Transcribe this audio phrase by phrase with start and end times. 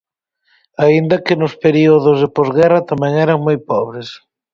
[0.85, 4.09] Aínda que nos períodos de posguerra tamén eran moi pobres.